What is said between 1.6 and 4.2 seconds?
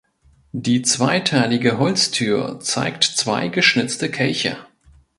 Holztür zeigt zwei geschnitzte